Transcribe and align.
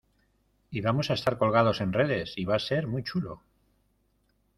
y 0.71 0.81
vamos 0.81 1.11
a 1.11 1.13
estar 1.13 1.37
colgados 1.37 1.79
en 1.79 1.93
redes, 1.93 2.35
y 2.35 2.45
va 2.45 2.55
a 2.55 2.59
ser 2.67 2.87
muy 2.87 3.03
chulo. 3.03 3.43